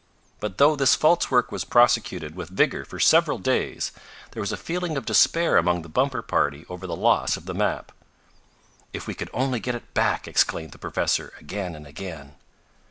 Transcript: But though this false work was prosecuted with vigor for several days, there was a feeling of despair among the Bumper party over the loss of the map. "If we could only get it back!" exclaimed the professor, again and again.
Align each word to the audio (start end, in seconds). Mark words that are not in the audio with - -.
But 0.39 0.57
though 0.57 0.75
this 0.75 0.95
false 0.95 1.29
work 1.29 1.51
was 1.51 1.63
prosecuted 1.63 2.33
with 2.35 2.49
vigor 2.49 2.85
for 2.85 2.99
several 2.99 3.37
days, 3.37 3.91
there 4.31 4.41
was 4.41 4.51
a 4.51 4.57
feeling 4.57 4.97
of 4.97 5.05
despair 5.05 5.57
among 5.57 5.83
the 5.83 5.89
Bumper 5.93 6.23
party 6.23 6.65
over 6.69 6.87
the 6.87 6.95
loss 6.95 7.37
of 7.37 7.45
the 7.45 7.53
map. 7.53 7.91
"If 8.93 9.05
we 9.05 9.13
could 9.13 9.29
only 9.31 9.59
get 9.59 9.75
it 9.75 9.93
back!" 9.93 10.27
exclaimed 10.27 10.71
the 10.71 10.79
professor, 10.79 11.33
again 11.39 11.75
and 11.75 11.85
again. 11.85 12.33